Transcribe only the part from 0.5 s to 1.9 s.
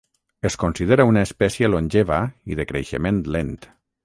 considera una espècie